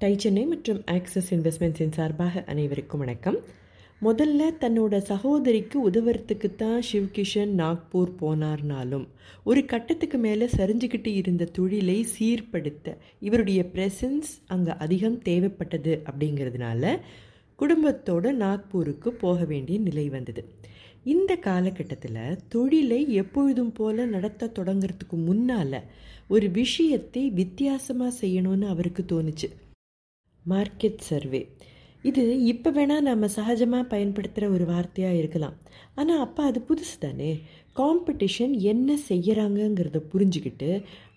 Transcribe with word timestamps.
Tie 0.00 0.10
Chennai 0.22 0.42
மற்றும் 0.46 0.80
axis 0.94 1.28
இன்வெஸ்ட்மெண்ட்ஸின் 1.34 1.94
சார்பாக 1.96 2.42
அனைவருக்கும் 2.46 3.00
வணக்கம். 3.00 3.38
முதல்ல 4.02 4.50
தன்னோட 4.60 4.98
சகோதரிக்கு 5.08 5.76
உதவுறதுக்கு 5.88 6.48
தான் 6.56 6.82
சிவ்கிஷன் 6.90 7.52
நாக்பூர் 7.60 8.12
போனார்னாலும் 8.20 9.06
ஒரு 9.44 9.64
கட்டத்துக்கு 9.64 10.18
மேலே 10.18 10.46
சரிஞ்சுக்கிட்டு 10.56 11.12
இருந்த 11.20 11.48
தொழிலை 11.58 11.98
சீர்படுத்த 12.14 12.96
இவருடைய 13.18 13.62
ப்ரெசன்ஸ் 13.74 14.30
அங்கே 14.46 14.78
அதிகம் 14.86 15.18
தேவைப்பட்டது 15.28 15.94
அப்படிங்கிறதுனால 16.06 16.94
குடும்பத்தோடு 17.58 18.32
நாக்பூருக்கு 18.44 19.08
போக 19.24 19.44
வேண்டிய 19.44 19.78
நிலை 19.80 20.08
வந்தது. 20.08 20.44
இந்த 21.04 21.34
காலகட்டத்தில் 21.50 22.40
தொழிலை 22.48 23.04
எப்பொழுதும் 23.12 23.72
போல 23.72 24.06
நடத்த 24.16 24.54
தொடங்கிறதுக்கு 24.58 25.18
முன்னால் 25.28 25.80
ஒரு 26.28 26.48
விஷயத்தை 26.62 27.30
வித்தியாசமாக 27.40 28.18
செய்யணும்னு 28.20 28.68
அவருக்கு 28.74 29.04
தோணுச்சு. 29.14 29.48
மார்க்கெட் 30.50 31.06
சர்வே 31.08 31.42
இது 32.04 32.24
இப்போ 32.44 32.70
வேணால் 32.70 33.06
நம்ம 33.08 33.28
சகஜமாக 33.36 33.84
பயன்படுத்துகிற 33.92 34.44
ஒரு 34.54 34.64
வார்த்தையாக 34.64 35.18
இருக்கலாம். 35.20 35.56
ஆனால் 35.94 36.20
அப்போ 36.24 36.42
அது 36.42 36.58
புதுசு 36.68 36.96
தானே. 37.00 37.30
காம்படிஷன் 37.76 38.54
என்ன 38.72 38.96
செய்கிறாங்கங்கிறத 39.08 39.98
புரிஞ்சுக்கிட்டு 40.12 40.70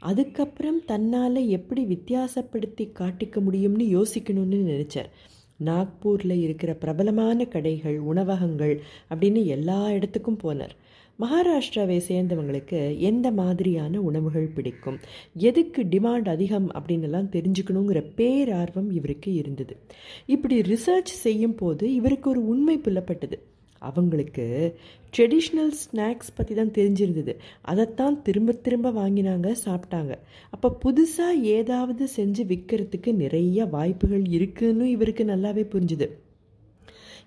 அதுக்கப்புறம் 0.10 0.80
தன்னால் 0.86 1.42
எப்படி 1.58 1.84
வித்தியாசப்படுத்தி 1.94 2.86
காட்டிக்க 3.00 3.40
முடியும்னு 3.48 3.88
யோசிக்கணும்னு 3.98 4.60
நினச்சார் 4.72 5.12
நாக்பூரில் 5.60 6.36
இருக்கிற 6.46 6.72
பிரபலமான 6.84 7.46
கடைகள் 7.46 7.98
உணவகங்கள் 8.12 8.76
அப்படின்னு 9.12 9.42
எல்லா 9.56 9.80
இடத்துக்கும் 9.98 10.42
போனார். 10.44 10.76
மகாராஷ்டிராவை 11.20 12.02
சேர்ந்தவங்களுக்கு 12.08 12.98
எந்த 12.98 13.32
மாதிரியான 13.32 14.02
உணவுகள் 14.02 14.48
பிடிக்கும்? 14.48 15.00
எதுக்கு 15.34 15.84
டிமாண்ட் 15.84 16.30
அதிகம் 16.30 16.72
அப்படின்னுலாம் 16.72 17.30
தெரிஞ்சுக்கணுங்கிற 17.32 18.02
பேரார்வம் 18.18 18.92
இவருக்கு 18.92 19.34
இருந்தது. 19.34 19.78
இப்படி 20.26 20.62
ரிசர்ச் 20.62 21.14
செய்யும் 21.26 21.56
போது 21.56 21.94
இவருக்கு 21.94 22.30
ஒரு 22.30 22.48
உண்மை 22.48 22.78
புலப்பட்டது. 22.78 23.40
அவங்களுக்கு 23.80 24.76
ட்ரெடிஷ்னல் 25.18 25.72
ஸ்நாக்ஸ் 25.82 26.36
பற்றி 26.36 26.56
தான் 26.56 26.76
தெரிஞ்சிருந்தது. 26.78 27.36
அதைத்தான் 27.62 28.22
திரும்ப 28.22 28.52
திரும்ப 28.52 28.92
வாங்கினாங்க 28.92 29.56
சாப்பிட்டாங்க. 29.66 30.14
அப்போ 30.50 30.78
புதுசாக 30.86 31.42
ஏதாவது 31.42 32.08
செஞ்சு 32.16 32.44
விற்கிறதுக்கு 32.46 33.14
நிறைய 33.14 33.66
வாய்ப்புகள் 33.66 34.22
இருக்குதுன்னு 34.22 34.84
இவருக்கு 34.84 35.24
நல்லாவே 35.24 35.66
புரிஞ்சுது. 35.74 36.10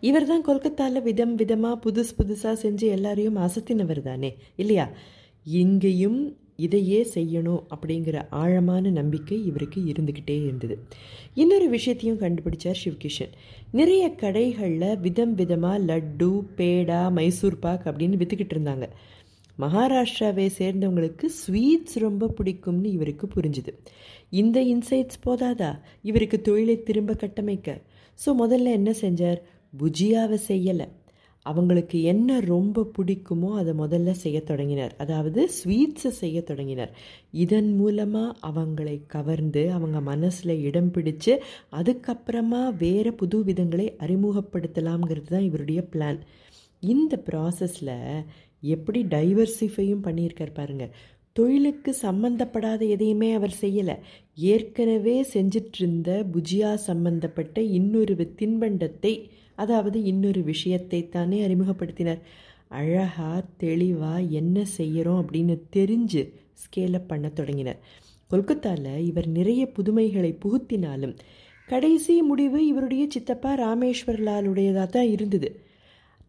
இவர் 0.09 0.27
தான் 0.27 0.47
கொல்கத்தாவில் 0.47 1.07
விதம் 1.09 1.35
விதமாக 1.35 1.77
புதுசு 1.85 2.13
புதுசாக 2.19 2.55
செஞ்சு 2.63 2.87
எல்லாரையும் 2.97 3.39
அசத்தினவர் 3.47 4.01
தானே 4.03 4.31
இல்லையா? 4.63 4.87
இங்கேயும் 5.61 6.19
இதையே 6.57 6.99
செய்யணும் 7.15 7.63
அப்படிங்கிற 7.75 8.17
ஆழமான 8.41 8.91
நம்பிக்கை 8.91 9.39
இவருக்கு 9.45 9.81
இருந்துக்கிட்டே 9.93 10.37
இருந்தது. 10.43 10.75
இன்னொரு 11.35 11.67
விஷயத்தையும் 11.69 12.21
கண்டுபிடிச்சார் 12.21 12.81
சிவ்கிஷன். 12.83 13.33
நிறைய 13.71 14.05
கடைகளில் 14.23 15.01
விதம் 15.01 15.35
விதமாக 15.35 15.79
லட்டு 15.89 16.31
பேடா 16.59 17.01
மைசூர் 17.11 17.59
பாக் 17.59 17.87
அப்படின்னு 17.91 18.21
விற்றுக்கிட்டு 18.21 18.57
இருந்தாங்க. 18.57 18.89
மகாராஷ்டிராவை 19.59 20.47
சேர்ந்தவங்களுக்கு 20.61 21.27
ஸ்வீட்ஸ் 21.41 21.99
ரொம்ப 21.99 22.31
பிடிக்கும்னு 22.39 22.89
இவருக்கு 22.99 23.27
புரிஞ்சுது. 23.35 23.73
இந்த 24.41 24.61
இன்சைட்ஸ் 24.75 25.25
போதாதா? 25.27 25.73
இவருக்கு 26.03 26.39
தொழிலை 26.41 26.83
திரும்ப 26.83 27.13
கட்டமைக்க. 27.15 27.77
ஸோ 28.19 28.31
முதல்ல 28.43 28.73
என்ன 28.81 28.91
செஞ்சார்? 29.01 29.41
புஜியாவை 29.79 30.39
செய்யலை. 30.49 30.87
அவங்களுக்கு 31.47 32.03
என்ன 32.03 32.39
ரொம்ப 32.41 32.85
பிடிக்குமோ 32.97 33.49
அதை 33.55 33.73
முதல்ல 33.75 34.11
செய்ய 34.11 34.39
தொடங்கினார். 34.41 34.95
அதாவது 34.99 35.41
ஸ்வீட்ஸை 35.57 36.11
செய்ய 36.21 36.39
தொடங்கினர். 36.43 36.93
இதன் 37.31 37.71
மூலமாக 37.77 38.37
அவங்களை 38.51 38.97
கவர்ந்து 39.07 39.65
அவங்க 39.73 40.01
மனசில் 40.01 40.55
இடம் 40.63 40.93
பிடிச்சு 40.95 41.35
அதுக்கப்புறமா 41.73 42.63
வேறு 42.77 43.13
புது 43.15 43.41
விதங்களை 43.45 43.89
அறிமுகப்படுத்தலாம்ங்கிறது 43.99 45.31
தான் 45.31 45.49
இவருடைய 45.51 45.83
பிளான் 45.93 46.21
இந்த 46.83 47.15
ப்ராசஸில் 47.29 47.97
எப்படி 48.67 49.01
டைவர்சிஃபையும் 49.09 50.05
பண்ணியிருக்கார் 50.05 50.57
பாருங்கள் 50.57 50.95
தொழிலுக்கு 51.37 51.97
சம்பந்தப்படாத 52.03 52.89
எதையுமே 52.89 53.33
அவர் 53.33 53.55
செய்யலை. 53.61 53.97
ஏற்கனவே 54.35 55.27
செஞ்சிட்ருந்த 55.35 56.27
புஜியா 56.33 56.75
சம்பந்தப்பட்ட 56.75 57.63
இன்னொரு 57.63 58.35
தின்பண்டத்தை 58.41 59.31
அதாவது 59.55 60.03
இன்னொரு 60.03 60.43
விஷயத்தை 60.43 61.09
தானே 61.09 61.47
அறிமுகப்படுத்தினார். 61.47 62.21
அழகாக 62.69 63.45
தெளிவாக 63.57 64.21
என்ன 64.21 64.65
செய்கிறோம் 64.65 65.21
அப்படின்னு 65.23 65.59
தெரிஞ்சு 65.77 66.33
ஸ்கேலப் 66.63 67.07
பண்ண 67.07 67.29
தொடங்கினார். 67.29 67.81
கொல்கத்தாவில் 68.31 69.05
இவர் 69.05 69.29
நிறைய 69.29 69.73
புதுமைகளை 69.77 70.39
புகுத்தினாலும் 70.45 71.17
கடைசி 71.69 72.23
முடிவு 72.23 72.67
இவருடைய 72.67 73.07
சித்தப்பா 73.09 73.57
ராமேஸ்வர்லாலுடையதாக 73.57 74.87
தான் 74.87 75.11
இருந்தது. 75.11 75.49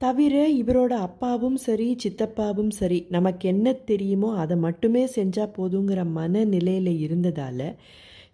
தவிர 0.06 0.36
இவரோட 0.62 0.94
அப்பாவும் 1.08 1.58
சரி 1.66 1.88
சித்தப்பாவும் 2.04 2.74
சரி 2.80 2.98
நமக்கு 3.16 3.46
என்ன 3.54 3.74
தெரியுமோ 3.90 4.30
அதை 4.44 4.56
மட்டுமே 4.66 5.04
செஞ்சால் 5.16 5.56
போதுங்கிற 5.58 6.02
மனநிலையில் 6.18 6.94
இருந்ததால் 7.06 7.68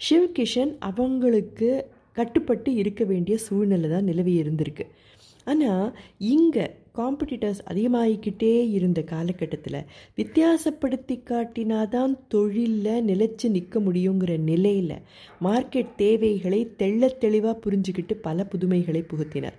சிவ்கிஷன் 0.08 0.72
அவங்களுக்கு 0.90 1.70
கட்டுப்பட்டு 2.14 2.70
இருக்க 2.74 3.04
வேண்டிய 3.04 3.36
சூழ்நிலை 3.38 3.90
தான் 3.90 4.08
நிலவி 4.10 4.34
இருந்திருக்கு. 4.42 4.86
ஆனால் 5.48 5.86
இங்கே 6.34 6.66
காம்படிட்டர்ஸ் 6.98 7.62
அதிகமாகிக்கிட்டே 7.72 8.52
இருந்த 8.78 9.00
காலகட்டத்தில் 9.12 9.80
வித்தியாசப்படுத்தி 10.18 11.16
காட்டினாதான் 11.30 12.14
தொழிலில் 12.34 13.06
நிலச்சி 13.10 13.50
நிற்க 13.56 13.80
முடியுங்கிற 13.80 14.34
நிலையில் 14.50 14.98
மார்க்கெட் 15.48 15.94
தேவைகளை 15.96 16.62
தெள்ள 16.82 17.12
தெளிவாக 17.24 17.56
புரிஞ்சுக்கிட்டு 17.66 18.18
பல 18.28 18.48
புதுமைகளை 18.54 19.04
புகுத்தினார். 19.14 19.58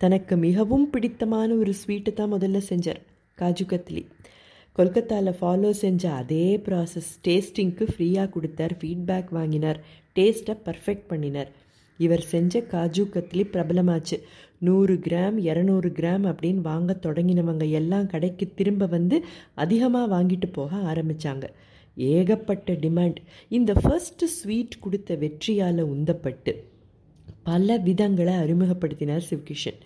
தனக்கு 0.00 0.34
மிகவும் 0.46 0.86
பிடித்தமான 0.90 1.48
ஒரு 1.62 1.72
ஸ்வீட்டு 1.80 2.12
தான் 2.12 2.32
முதல்ல 2.34 2.58
செஞ்சார் 2.68 3.00
காஜு 3.38 3.64
கத்லி. 3.72 4.02
கொல்கத்தாவில் 4.76 5.38
ஃபாலோ 5.38 5.70
செஞ்ச 5.80 6.02
அதே 6.20 6.46
ப்ராசஸ் 6.66 7.10
டேஸ்டிங்க்கு 7.26 7.84
ஃப்ரீயாக 7.92 8.32
கொடுத்தார் 8.34 8.74
ஃபீட்பேக் 8.80 9.30
வாங்கினார் 9.38 9.80
டேஸ்ட்டை 10.16 10.54
பர்ஃபெக்ட் 10.66 11.10
பண்ணினார். 11.10 11.50
இவர் 11.98 12.24
செஞ்ச 12.32 12.62
காஜு 12.72 13.04
கத்லி 13.14 13.44
பிரபலமாச்சு. 13.54 14.16
நூறு 14.58 14.94
கிராம் 15.06 15.36
இரநூறு 15.48 15.90
கிராம் 15.98 16.24
அப்படின்னு 16.30 16.62
வாங்க 16.70 16.96
தொடங்கினவங்க 17.06 17.66
எல்லாம் 17.80 18.10
கடைக்கு 18.14 18.46
திரும்ப 18.54 18.86
வந்து 18.96 19.18
அதிகமாக 19.54 20.12
வாங்கிட்டு 20.14 20.50
போக 20.58 20.76
ஆரம்பித்தாங்க 20.92 21.46
ஏகப்பட்ட 21.96 22.72
டிமாண்ட் 22.84 23.20
இந்த 23.48 23.72
ஃபர்ஸ்ட் 23.82 24.24
ஸ்வீட் 24.38 24.80
கொடுத்த 24.80 25.14
வெற்றியால் 25.22 25.82
உந்தப்பட்டு 25.94 26.52
பல 27.50 27.78
விதங்களை 27.78 28.34
அறிமுகப்படுத்தினார் 28.42 29.26
சிவ்கிஷன். 29.30 29.78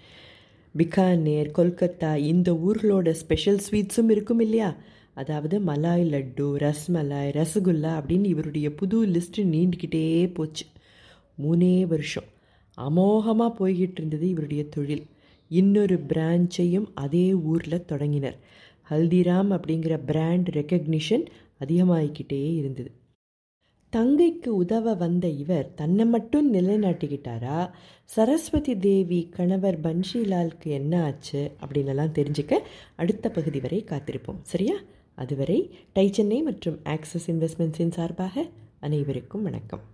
பிகானேர் 0.79 1.51
கொல்கத்தா 1.59 2.17
இந்த 2.17 2.53
ஊர்களோட 2.53 3.11
ஸ்பெஷல் 3.11 3.61
ஸ்வீட்ஸும் 3.67 4.11
இருக்கும் 4.11 4.41
இல்லையா? 4.41 4.77
அதாவது 5.15 5.61
மலாய் 5.61 6.05
லட்டு 6.15 6.47
ரஸ்மலாய் 6.63 7.31
ரசகுல்லா 7.39 7.93
அப்படின்னு 7.99 8.25
இவருடைய 8.25 8.75
புது 8.75 9.07
லிஸ்ட்டு 9.07 9.43
நீண்டுக்கிட்டே 9.55 10.35
போச்சு. 10.35 10.67
மூணே 11.43 11.87
வருஷம். 11.87 12.29
அமோகமாக 12.79 13.53
போய்கிட்டு 13.59 13.97
இருந்தது 13.97 14.29
இவருடைய 14.29 14.69
தொழில். 14.69 15.07
இன்னொரு 15.49 15.97
பிரான்ச்சையும் 16.09 16.87
அதே 16.95 17.35
ஊரில் 17.35 17.85
தொடங்கினர். 17.85 18.39
ஹல்திராம் 18.91 19.51
அப்படிங்கிற 19.57 20.01
பிராண்ட் 20.07 20.49
ரெக்கக்னிஷன் 20.49 21.27
அதிகமாகிக்கிட்டே 21.65 22.55
இருந்தது. 22.55 22.91
தங்கைக்கு 23.97 24.47
உதவ 24.47 24.95
வந்த 24.95 25.29
இவர் 25.29 25.75
தன்னை 25.75 26.05
மட்டும் 26.05 26.55
நிலைநாட்டிக்கிட்டாரா? 26.55 27.71
சரஸ்வதி 28.05 28.79
தேவி 28.79 29.29
கணவர் 29.31 29.81
பன்ஷிலாலுக்கு 29.81 30.65
என்ன 30.65 31.03
ஆச்சு 31.03 31.53
அப்படின்னலாம் 31.61 32.15
தெரிஞ்சுக்க 32.15 32.59
அடுத்த 32.95 33.31
பகுதி 33.31 33.61
வரை 33.61 33.85
காத்திருப்போம். 33.87 34.41
சரியா? 34.43 34.75
அதுவரை 35.15 35.75
டை 35.93 36.13
சென்னை 36.13 36.43
மற்றும் 36.43 36.81
ஆக்சிஸ் 36.85 37.31
இன்வெஸ்ட்மெண்ட்ஸின் 37.31 37.91
சார்பாக 37.91 38.49
அனைவருக்கும் 38.81 39.43
வணக்கம். 39.43 39.94